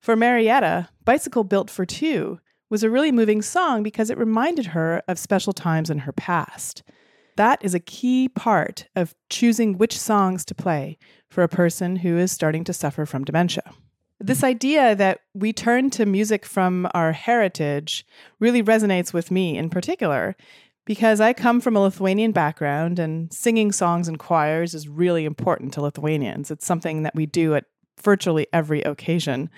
[0.00, 5.02] For Marietta, Bicycle Built for Two was a really moving song because it reminded her
[5.06, 6.82] of special times in her past.
[7.36, 10.96] That is a key part of choosing which songs to play
[11.28, 13.74] for a person who is starting to suffer from dementia.
[14.20, 18.06] This idea that we turn to music from our heritage
[18.38, 20.36] really resonates with me in particular
[20.84, 25.72] because I come from a Lithuanian background and singing songs in choirs is really important
[25.74, 26.50] to Lithuanians.
[26.50, 27.64] It's something that we do at
[28.00, 29.50] virtually every occasion.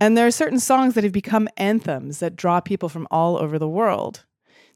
[0.00, 3.58] And there are certain songs that have become anthems that draw people from all over
[3.58, 4.24] the world.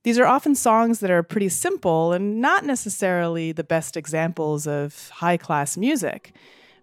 [0.02, 5.08] These are often songs that are pretty simple and not necessarily the best examples of
[5.10, 6.34] high class music,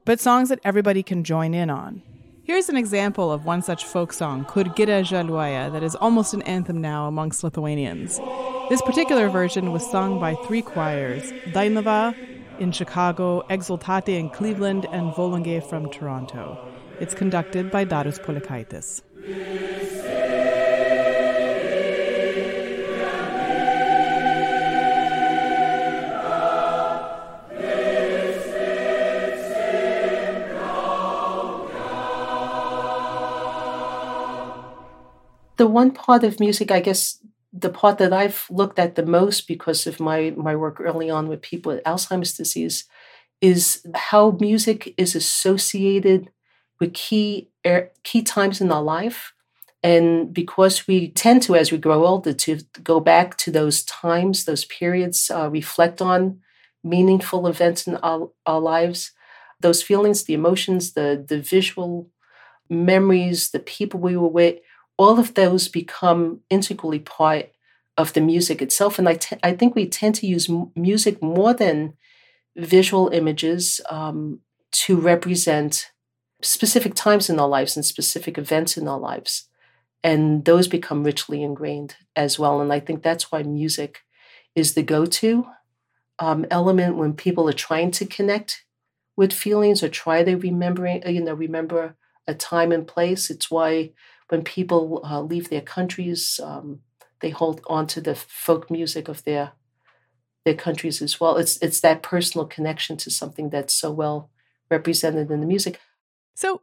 [0.06, 2.02] but songs that everybody can join in on.
[2.52, 6.42] Here's an example of one such folk song, Kur Giria Žaliuoja, that is almost an
[6.42, 8.20] anthem now amongst Lithuanians.
[8.68, 12.14] This particular version was sung by three choirs Dainava
[12.60, 16.68] in Chicago, Exultate in Cleveland, and Volunge from Toronto.
[17.00, 19.02] It's conducted by Darius Polikaitis.
[35.72, 37.20] One part of music, I guess,
[37.54, 41.28] the part that I've looked at the most because of my my work early on
[41.28, 42.86] with people with Alzheimer's disease,
[43.42, 46.30] is how music is associated
[46.80, 49.34] with key er, key times in our life,
[49.84, 54.46] and because we tend to, as we grow older, to go back to those times,
[54.46, 56.40] those periods, uh, reflect on
[56.84, 59.12] meaningful events in our, our lives,
[59.60, 62.10] those feelings, the emotions, the the visual
[62.70, 64.56] memories, the people we were with
[65.02, 67.52] all of those become integrally part
[67.98, 68.98] of the music itself.
[69.00, 71.94] And I, I think we tend to use m- music more than
[72.56, 74.40] visual images um,
[74.72, 75.92] to represent
[76.42, 79.48] specific times in our lives and specific events in our lives.
[80.04, 82.62] And those become richly ingrained as well.
[82.62, 84.02] And I think that's why music
[84.56, 85.46] is the go to
[86.20, 88.64] um, element when people are trying to connect
[89.16, 91.96] with feelings or try to remember, you know, remember
[92.28, 93.30] a time and place.
[93.30, 93.92] It's why
[94.32, 96.80] when people uh, leave their countries, um,
[97.20, 99.52] they hold on to the folk music of their
[100.46, 101.36] their countries as well.
[101.36, 104.30] It's it's that personal connection to something that's so well
[104.70, 105.80] represented in the music.
[106.34, 106.62] So,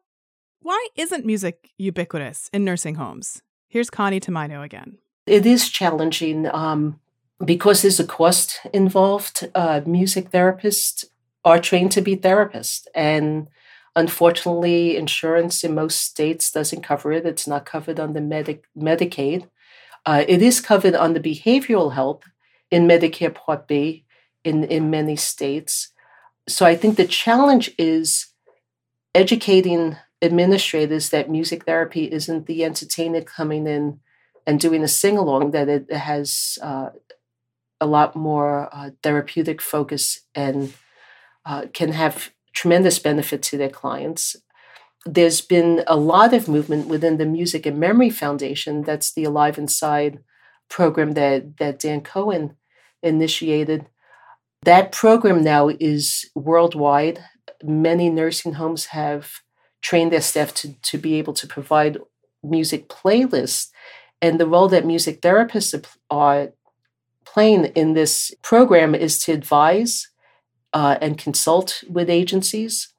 [0.61, 3.43] why isn't music ubiquitous in nursing homes?
[3.69, 4.97] Here's Connie Tomaino again.
[5.27, 6.99] It is challenging um,
[7.45, 9.51] because there's a cost involved.
[9.55, 11.05] Uh, music therapists
[11.45, 13.49] are trained to be therapists, and
[13.99, 17.27] unfortunately, insurance in most states doesn't cover it.
[17.27, 19.49] It's not covered under Medi- Medicaid.
[20.07, 22.23] Uh, it is covered under behavioral health
[22.71, 24.05] in Medicare Part B
[24.45, 25.93] in, in many states.
[26.49, 28.29] So I think the challenge is
[29.15, 34.01] educating administrators that music therapy isn't the entertainer coming in
[34.47, 36.91] and doing a sing along, that it has uh,
[37.81, 40.73] a lot more uh, therapeutic focus and
[41.45, 44.35] uh, can have tremendous benefit to their clients.
[45.07, 48.83] There's been a lot of movement within the Music and Memory Foundation.
[48.83, 50.19] That's the Alive Inside
[50.69, 52.57] program that, that Dan Cohen
[53.01, 53.87] initiated.
[54.63, 57.21] That program now is worldwide.
[57.63, 59.31] Many nursing homes have
[59.81, 61.99] trained their staff to, to be able to provide
[62.43, 63.69] music playlists.
[64.21, 66.49] And the role that music therapists are
[67.25, 70.09] playing in this program is to advise
[70.73, 72.93] uh, and consult with agencies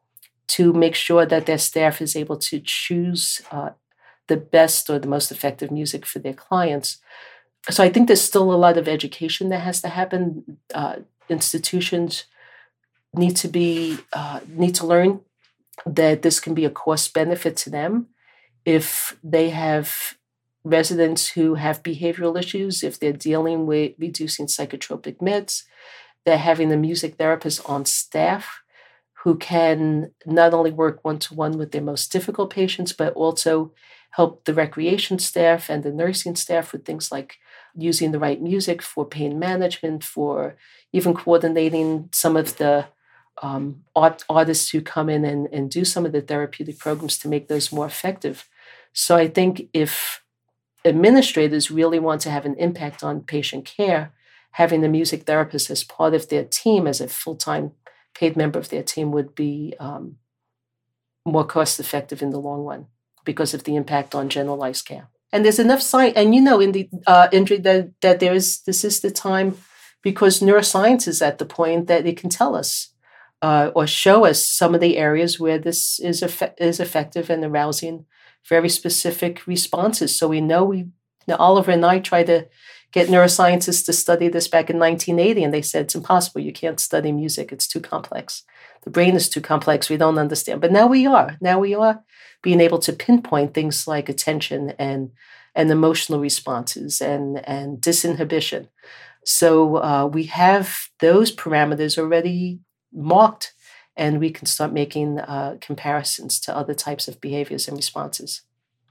[0.48, 3.70] to make sure that their staff is able to choose uh,
[4.28, 6.98] the best or the most effective music for their clients.
[7.70, 10.58] So I think there's still a lot of education that has to happen.
[10.74, 10.98] Uh,
[11.30, 12.26] institutions
[13.14, 15.22] need to be uh, need to learn
[15.86, 18.08] that this can be a cost benefit to them
[18.66, 20.18] if they have
[20.64, 25.64] residents who have behavioral issues, if they're dealing with reducing psychotropic meds,
[26.30, 28.62] they're having the music therapist on staff
[29.24, 33.74] who can not only work one to one with their most difficult patients, but also
[34.12, 37.38] help the recreation staff and the nursing staff with things like
[37.76, 40.56] using the right music for pain management, for
[40.94, 42.86] even coordinating some of the
[43.42, 47.28] um, art, artists who come in and, and do some of the therapeutic programs to
[47.28, 48.48] make those more effective.
[48.94, 50.22] So I think if
[50.86, 54.14] administrators really want to have an impact on patient care,
[54.52, 57.72] having the music therapist as part of their team, as a full time
[58.14, 60.18] paid member of their team, would be um,
[61.26, 62.88] more cost effective in the long run
[63.26, 65.10] because of the impact on generalized care.
[65.32, 68.84] And there's enough science, and you know, in the uh, that that there is this
[68.84, 69.58] is the time
[70.02, 72.94] because neuroscience is at the point that it can tell us
[73.42, 77.44] uh, or show us some of the areas where this is eff- is effective and
[77.44, 78.06] arousing
[78.48, 80.18] very specific responses.
[80.18, 80.94] So we know we, you
[81.28, 82.48] know, Oliver and I try to
[82.92, 86.42] get neuroscientists to study this back in 1980, and they said it's impossible.
[86.42, 88.44] You can't study music; it's too complex.
[88.84, 89.90] The brain is too complex.
[89.90, 90.62] We don't understand.
[90.62, 91.38] But now we are.
[91.42, 92.04] Now we are
[92.42, 95.12] being able to pinpoint things like attention and
[95.56, 98.68] and emotional responses and and disinhibition.
[99.26, 102.60] So uh, we have those parameters already
[102.94, 103.54] marked,
[103.96, 108.42] and we can start making uh, comparisons to other types of behaviors and responses.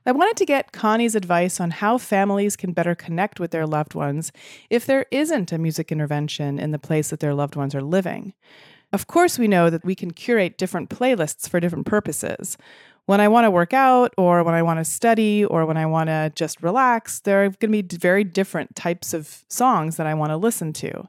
[0.08, 3.94] I wanted to get Connie's advice on how families can better connect with their loved
[3.94, 4.32] ones
[4.70, 8.32] if there isn't a music intervention in the place that their loved ones are living.
[8.90, 12.56] Of course, we know that we can curate different playlists for different purposes.
[13.04, 15.84] When I want to work out, or when I want to study, or when I
[15.84, 20.06] want to just relax, there are going to be very different types of songs that
[20.06, 21.06] I want to listen to.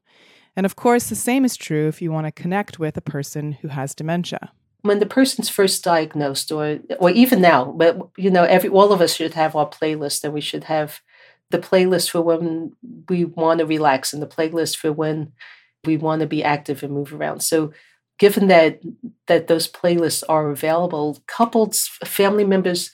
[0.57, 3.53] And of course, the same is true if you want to connect with a person
[3.53, 4.51] who has dementia.
[4.81, 9.01] When the person's first diagnosed, or or even now, but you know, every all of
[9.01, 11.01] us should have our playlist, and we should have
[11.51, 12.73] the playlist for when
[13.09, 15.33] we want to relax, and the playlist for when
[15.85, 17.41] we want to be active and move around.
[17.41, 17.73] So,
[18.19, 18.81] given that
[19.27, 22.91] that those playlists are available, couples, family members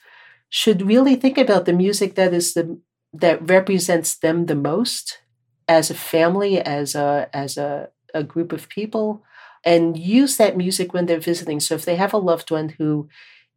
[0.50, 2.80] should really think about the music that is the
[3.14, 5.20] that represents them the most
[5.68, 9.24] as a family, as a as a, a group of people,
[9.66, 11.60] and use that music when they're visiting.
[11.60, 13.10] So if they have a loved one who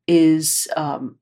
[0.09, 1.19] is um,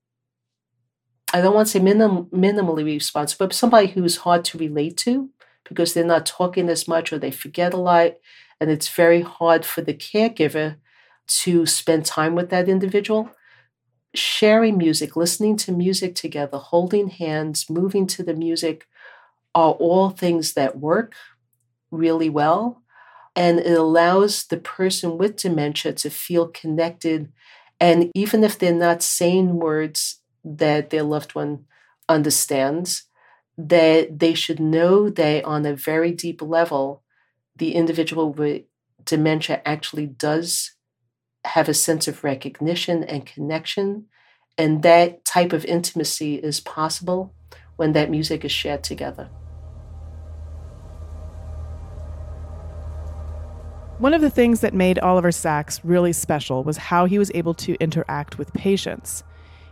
[1.32, 5.30] I don't want to say minim- minimally responsive, but somebody who's hard to relate to
[5.68, 8.12] because they're not talking as much or they forget a lot.
[8.60, 10.76] And it's very hard for the caregiver
[11.42, 13.30] to spend time with that individual.
[14.14, 18.86] Sharing music, listening to music together, holding hands, moving to the music
[19.54, 21.14] are all things that work
[21.90, 22.82] really well.
[23.36, 27.30] And it allows the person with dementia to feel connected.
[27.78, 31.66] And even if they're not saying words that their loved one
[32.08, 33.04] understands,
[33.58, 37.02] that they should know that on a very deep level,
[37.54, 38.62] the individual with
[39.04, 40.72] dementia actually does
[41.44, 44.06] have a sense of recognition and connection.
[44.58, 47.34] And that type of intimacy is possible
[47.76, 49.28] when that music is shared together.
[53.98, 57.54] One of the things that made Oliver Sacks really special was how he was able
[57.54, 59.24] to interact with patients.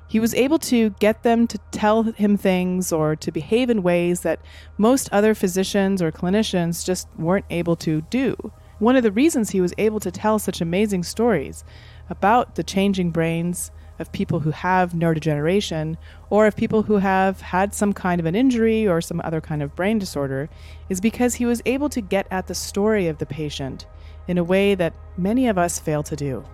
[0.08, 4.20] He was able to get them to tell him things or to behave in ways
[4.20, 4.40] that
[4.78, 8.34] most other physicians or clinicians just weren't able to do.
[8.78, 11.62] One of the reasons he was able to tell such amazing stories
[12.08, 15.98] about the changing brains of people who have neurodegeneration
[16.30, 19.62] or of people who have had some kind of an injury or some other kind
[19.62, 20.48] of brain disorder
[20.88, 23.86] is because he was able to get at the story of the patient
[24.28, 26.44] in a way that many of us fail to do.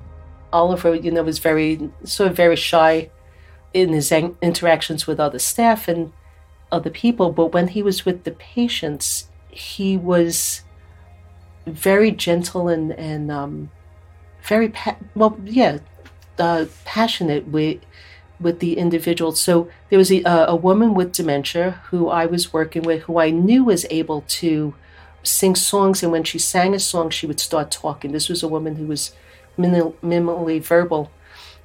[0.53, 3.11] Oliver, you know, was very sort of very shy
[3.73, 6.13] in his interactions with other staff and
[6.73, 10.63] other people, but when he was with the patients, he was
[11.67, 13.71] very gentle and and um,
[14.43, 15.79] very pa- well, yeah,
[16.39, 17.81] uh, passionate with
[18.41, 19.33] with the individual.
[19.33, 23.31] So there was a, a woman with dementia who I was working with, who I
[23.31, 24.75] knew was able to
[25.23, 28.13] sing songs, and when she sang a song, she would start talking.
[28.13, 29.13] This was a woman who was
[29.59, 31.11] minimally verbal,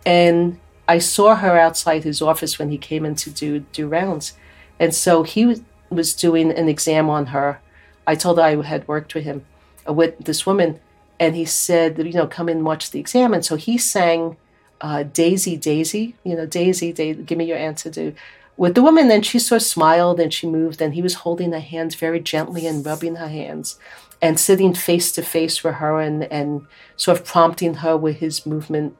[0.05, 4.33] and I saw her outside his office when he came in to do do rounds,
[4.79, 5.45] and so he
[5.89, 7.59] was, doing an exam on her.
[8.05, 9.45] I told her I had worked with him,
[9.87, 10.79] uh, with this woman,
[11.19, 13.33] and he said, you know, come and watch the exam.
[13.33, 14.35] And so he sang
[14.81, 18.13] uh, Daisy, Daisy, you know, Daisy, Daisy, give me your answer to
[18.57, 19.07] with the woman.
[19.07, 22.19] Then she sort of smiled and she moved, and he was holding her hands very
[22.19, 23.79] gently and rubbing her hands
[24.21, 28.45] and sitting face to face with her and, and sort of prompting her with his
[28.45, 28.97] movement.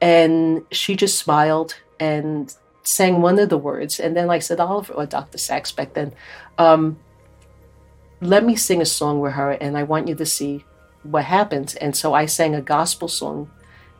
[0.00, 3.98] And she just smiled and sang one of the words.
[3.98, 5.38] And then I said, Oliver, or Dr.
[5.38, 6.12] Sacks back then,
[6.58, 6.98] um,
[8.20, 10.64] let me sing a song with her and I want you to see
[11.02, 11.74] what happens.
[11.74, 13.50] And so I sang a gospel song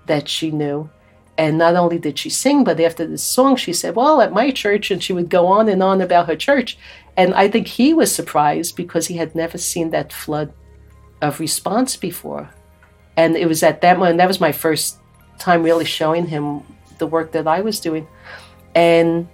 [0.06, 0.90] that she knew.
[1.36, 4.50] And not only did she sing, but after the song, she said, Well, at my
[4.50, 6.78] church, and she would go on and on about her church.
[7.16, 10.52] And I think he was surprised because he had never seen that flood
[11.20, 12.50] of response before.
[13.16, 14.98] And it was at that moment, that was my first
[15.38, 16.62] time really showing him
[16.98, 18.06] the work that I was doing.
[18.74, 19.28] And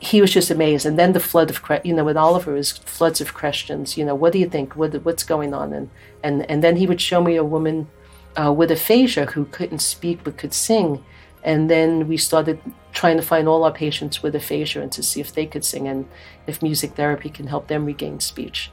[0.00, 0.86] he was just amazed.
[0.86, 3.96] And then the flood of, you know, with Oliver was floods of questions.
[3.96, 4.76] You know, what do you think?
[4.76, 5.72] What, what's going on?
[5.72, 5.90] And
[6.22, 7.88] and and then he would show me a woman
[8.36, 11.04] uh, with aphasia who couldn't speak but could sing,
[11.44, 12.58] and then we started
[12.92, 15.86] trying to find all our patients with aphasia and to see if they could sing
[15.86, 16.08] and
[16.46, 18.70] if music therapy can help them regain speech.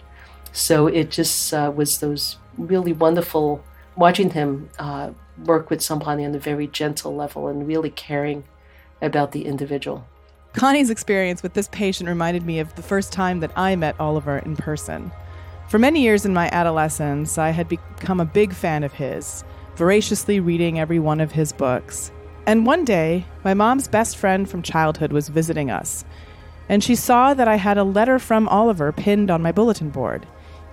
[0.54, 3.64] So it just uh, was those really wonderful
[3.96, 5.12] watching him uh,
[5.46, 8.44] work with somebody on a very gentle level and really caring
[9.02, 10.06] about the individual.
[10.54, 14.40] Connie's experience with this patient reminded me of the first time that I met Oliver
[14.40, 15.12] in person.
[15.70, 19.46] For many years in my adolescence, I had become a big fan of his,
[19.76, 22.12] voraciously reading every one of his books.
[22.48, 26.04] And one day, my mom's best friend from childhood was visiting us,
[26.68, 30.26] and she saw that I had a letter from Oliver pinned on my bulletin board.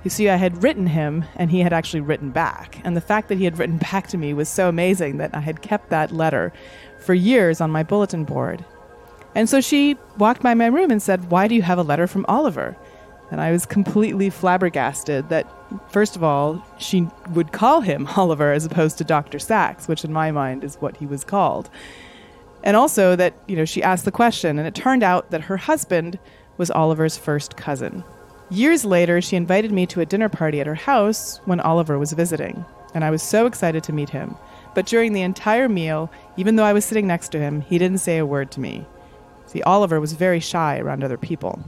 [0.05, 2.81] You see, I had written him, and he had actually written back.
[2.85, 5.41] And the fact that he had written back to me was so amazing that I
[5.41, 6.53] had kept that letter
[7.01, 8.65] for years on my bulletin board.
[9.35, 12.07] And so she walked by my room and said, Why do you have a letter
[12.07, 12.77] from Oliver?
[13.31, 15.47] And I was completely flabbergasted that,
[15.91, 19.39] first of all, she would call him Oliver as opposed to Dr.
[19.39, 21.69] Sacks, which in my mind is what he was called.
[22.63, 25.57] And also that, you know, she asked the question, and it turned out that her
[25.57, 26.19] husband
[26.57, 28.03] was Oliver's first cousin.
[28.51, 32.13] Years later, she invited me to a dinner party at her house when Oliver was
[32.13, 32.65] visiting,
[32.95, 34.37] and I was so excited to meet him.
[34.75, 37.99] But during the entire meal, even though I was sitting next to him, he didn't
[37.99, 38.87] say a word to me.
[39.47, 41.63] See, Oliver was very shy around other people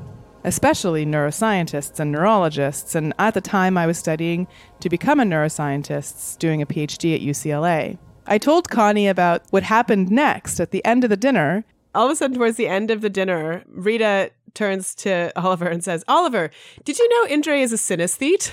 [0.45, 2.95] especially neuroscientists and neurologists.
[2.95, 4.47] And at the time, I was studying
[4.81, 7.99] to become a neuroscientist, doing a PhD at UCLA.
[8.27, 11.65] I told Connie about what happened next at the end of the dinner.
[11.95, 15.83] All of a sudden, towards the end of the dinner, Rita turns to Oliver and
[15.83, 16.51] says, Oliver,
[16.85, 18.53] did you know Indre is a synesthete?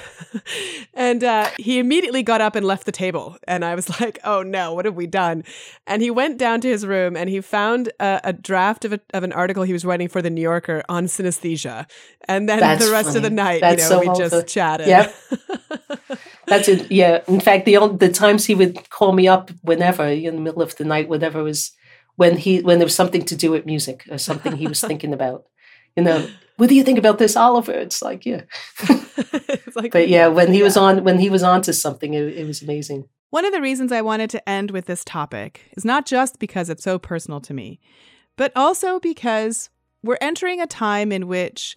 [0.93, 3.37] and uh, he immediately got up and left the table.
[3.47, 5.43] And I was like, oh no, what have we done?
[5.85, 8.99] And he went down to his room and he found a, a draft of, a,
[9.13, 11.89] of an article he was writing for the New Yorker on synesthesia.
[12.27, 13.17] And then That's the rest funny.
[13.17, 14.87] of the night, That's you know, so we just chatted.
[14.87, 15.15] Yep.
[16.47, 16.91] That's it.
[16.91, 17.21] Yeah.
[17.27, 20.61] In fact, the old, the times he would call me up whenever in the middle
[20.61, 21.73] of the night, whatever was
[22.17, 25.13] when he when there was something to do with music or something he was thinking
[25.13, 25.45] about.
[25.97, 26.27] You know,
[26.57, 27.73] what do you think about this, Oliver?
[27.73, 28.43] It's like, yeah.
[29.19, 32.37] It's like, But yeah, when he was on when he was on to something, it,
[32.37, 33.09] it was amazing.
[33.31, 36.69] One of the reasons I wanted to end with this topic is not just because
[36.69, 37.79] it's so personal to me,
[38.37, 39.69] but also because
[40.03, 41.75] we're entering a time in which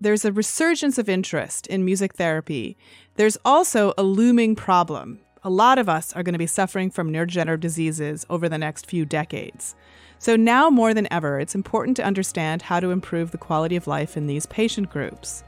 [0.00, 2.76] there's a resurgence of interest in music therapy.
[3.16, 7.12] There's also a looming problem a lot of us are going to be suffering from
[7.12, 9.74] neurodegenerative diseases over the next few decades.
[10.22, 13.88] So now more than ever, it's important to understand how to improve the quality of
[13.88, 15.42] life in these patient groups.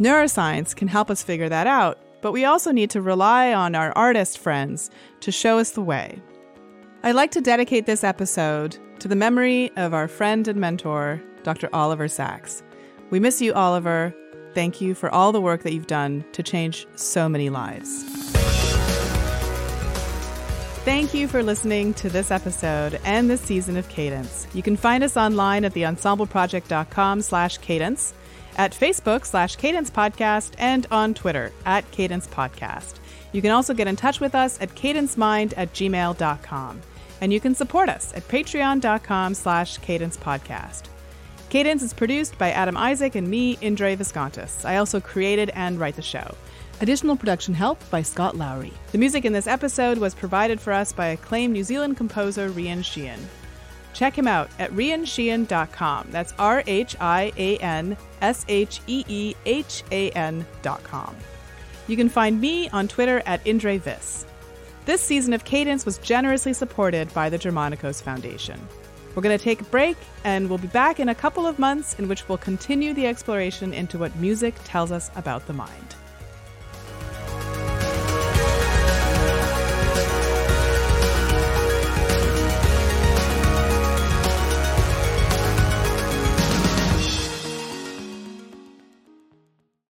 [0.00, 3.92] Neuroscience can help us figure that out, but we also need to rely on our
[3.92, 6.22] artist friends to show us the way.
[7.02, 11.68] I'd like to dedicate this episode to the memory of our friend and mentor, Dr.
[11.74, 12.62] Oliver Sacks.
[13.10, 14.14] We miss you, Oliver.
[14.54, 18.33] Thank you for all the work that you've done to change so many lives.
[20.84, 24.46] Thank you for listening to this episode and this season of Cadence.
[24.52, 28.12] You can find us online at theensembleproject.com slash cadence,
[28.58, 32.96] at Facebook slash cadence podcast, and on Twitter at cadence podcast.
[33.32, 36.82] You can also get in touch with us at cadencemind at gmail.com.
[37.22, 40.82] And you can support us at patreon.com slash cadence podcast.
[41.48, 44.66] Cadence is produced by Adam Isaac and me, Indre Viskontas.
[44.66, 46.34] I also created and write the show.
[46.84, 48.70] Additional production help by Scott Lowry.
[48.92, 52.84] The music in this episode was provided for us by acclaimed New Zealand composer Rhian
[52.84, 53.26] Sheehan.
[53.94, 56.08] Check him out at rhiansheehan.com.
[56.10, 61.16] That's R H I A N S H E E H A N.com.
[61.88, 63.78] You can find me on Twitter at Indre.
[64.84, 68.60] This season of Cadence was generously supported by the Germanicos Foundation.
[69.14, 71.98] We're going to take a break, and we'll be back in a couple of months
[71.98, 75.94] in which we'll continue the exploration into what music tells us about the mind.